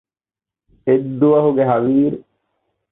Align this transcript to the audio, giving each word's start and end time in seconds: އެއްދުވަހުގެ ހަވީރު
އެއްދުވަހުގެ 0.85 1.63
ހަވީރު 1.71 2.17